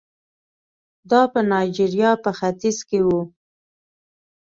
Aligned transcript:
دا 1.09 1.21
په 1.33 1.39
نایجریا 1.51 2.11
په 2.23 2.29
ختیځ 2.37 2.77
کې 2.89 2.99
وو. 3.05 3.19